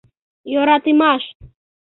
Йöратымаш 0.53 1.21